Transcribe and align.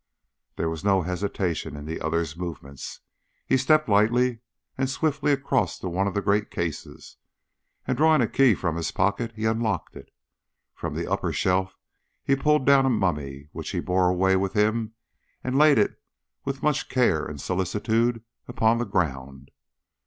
There 0.55 0.67
was 0.71 0.83
no 0.83 1.03
hesitation 1.03 1.75
in 1.77 1.85
the 1.85 2.01
other's 2.01 2.35
movements. 2.35 3.01
He 3.45 3.55
stepped 3.55 3.87
lightly 3.87 4.39
and 4.75 4.89
swiftly 4.89 5.31
across 5.31 5.77
to 5.77 5.89
one 5.89 6.07
of 6.07 6.15
the 6.15 6.23
great 6.23 6.49
cases, 6.49 7.17
and, 7.85 7.95
drawing 7.99 8.19
a 8.19 8.27
key 8.27 8.55
from 8.55 8.77
his 8.77 8.89
pocket, 8.89 9.31
he 9.35 9.45
unlocked 9.45 9.95
it. 9.95 10.09
From 10.73 10.95
the 10.95 11.05
upper 11.05 11.31
shelf 11.31 11.77
he 12.23 12.35
pulled 12.35 12.65
down 12.65 12.87
a 12.87 12.89
mummy, 12.89 13.49
which 13.51 13.69
he 13.69 13.79
bore 13.79 14.09
away 14.09 14.35
with 14.35 14.53
him, 14.53 14.95
and 15.43 15.55
laid 15.55 15.77
it 15.77 16.01
with 16.45 16.63
much 16.63 16.89
care 16.89 17.23
and 17.23 17.39
solicitude 17.39 18.23
upon 18.47 18.79
the 18.79 18.85
ground. 18.85 19.51